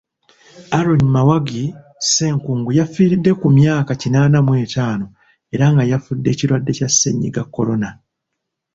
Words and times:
Aaron 0.77 1.03
Mawagi 1.15 1.63
Ssenkungu 2.03 2.69
yafiiridde 2.79 3.31
ku 3.41 3.47
myaka 3.57 3.91
kinaana 4.01 4.37
mu 4.45 4.53
etaano 4.63 5.05
era 5.53 5.65
nga 5.73 5.83
yafudde 5.91 6.29
kirwadde 6.37 6.71
kya 6.77 6.89
Ssennyiga 6.91 7.41
Corona. 7.55 7.89